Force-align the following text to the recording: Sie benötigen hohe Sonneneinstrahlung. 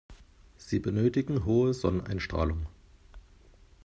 Sie 0.57 0.79
benötigen 0.79 1.45
hohe 1.45 1.75
Sonneneinstrahlung. 1.75 2.65